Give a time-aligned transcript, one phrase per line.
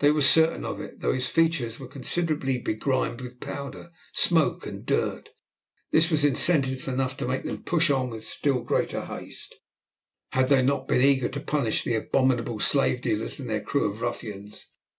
[0.00, 4.84] They were certain of it, though his features were considerably begrimed with powder, smoke, and
[4.84, 5.30] dirt.
[5.90, 9.54] This was incentive enough to make them push on with still greater haste,
[10.32, 14.02] had they not been eager to punish the abominable slave dealers and their crew of
[14.02, 14.66] ruffians.